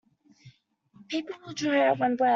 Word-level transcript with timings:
Paper 1.09 1.33
will 1.45 1.53
dry 1.53 1.87
out 1.87 1.99
when 1.99 2.17
wet. 2.17 2.29